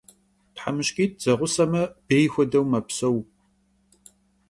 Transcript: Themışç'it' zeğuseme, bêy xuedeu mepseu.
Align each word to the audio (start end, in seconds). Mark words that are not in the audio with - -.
Themışç'it' 0.55 1.19
zeğuseme, 1.23 1.83
bêy 2.07 2.25
xuedeu 2.33 2.65
mepseu. 2.71 3.17